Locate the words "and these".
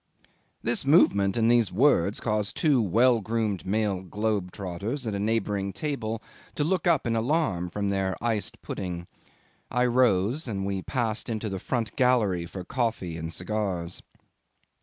1.37-1.71